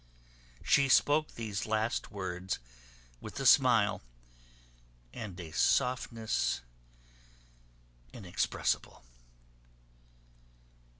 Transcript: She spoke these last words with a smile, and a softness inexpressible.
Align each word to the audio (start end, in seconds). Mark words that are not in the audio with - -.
She 0.63 0.89
spoke 0.89 1.35
these 1.35 1.67
last 1.67 2.09
words 2.09 2.57
with 3.19 3.39
a 3.39 3.45
smile, 3.45 4.01
and 5.13 5.39
a 5.39 5.51
softness 5.51 6.61
inexpressible. 8.11 9.03